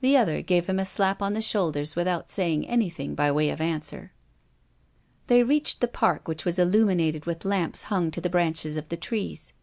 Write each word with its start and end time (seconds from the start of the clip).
The 0.00 0.16
other 0.16 0.42
gave 0.42 0.66
him 0.68 0.78
a 0.78 0.86
slap 0.86 1.20
on 1.20 1.32
the 1.32 1.42
shoulder 1.42 1.82
without 1.96 2.30
saying 2.30 2.68
anything 2.68 3.16
by 3.16 3.32
way 3.32 3.50
of 3.50 3.60
answer. 3.60 4.12
They 5.26 5.42
reached 5.42 5.80
the 5.80 5.88
park, 5.88 6.28
which 6.28 6.44
was 6.44 6.60
illuminated 6.60 7.26
with 7.26 7.44
lamps 7.44 7.82
hung 7.90 8.12
to 8.12 8.20
the 8.20 8.30
branches 8.30 8.76
of 8.76 8.90
the 8.90 8.96
trees. 8.96 9.54